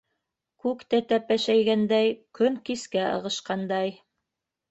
[0.63, 3.95] Күк тә тәпәшәйгәндәй, көн кискә ығышҡандай.